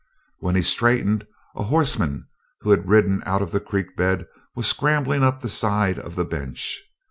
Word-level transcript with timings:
When 0.39 0.55
he 0.55 0.63
straightened 0.63 1.27
a 1.55 1.61
horseman 1.61 2.27
who 2.61 2.71
had 2.71 2.89
ridden 2.89 3.21
out 3.27 3.43
of 3.43 3.51
the 3.51 3.59
creek 3.59 3.95
bed 3.95 4.25
was 4.55 4.65
scrambling 4.67 5.21
up 5.23 5.41
the 5.41 5.47
side 5.47 5.99
of 5.99 6.15
the 6.15 6.25
"bench." 6.25 6.81